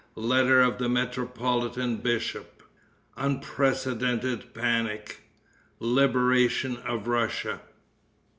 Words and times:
Letter 0.15 0.61
of 0.61 0.79
the 0.79 0.89
Metropolitan 0.89 1.97
Bishop. 1.97 2.63
Unprecedented 3.17 4.51
Panic. 4.51 5.21
Liberation 5.77 6.77
of 6.77 7.07
Russia. 7.07 7.61